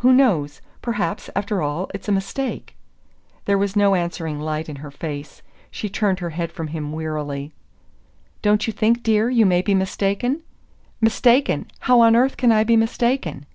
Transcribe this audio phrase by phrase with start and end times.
[0.00, 0.60] "Who knows?
[0.82, 2.76] Perhaps, after all, it's a mistake."
[3.46, 5.40] There was no answering light in her face.
[5.70, 7.54] She turned her head from him wearily.
[8.42, 10.42] "Don't you think, dear, you may be mistaken?"
[11.00, 11.64] "Mistaken?
[11.80, 13.46] How on earth can I be mistaken?"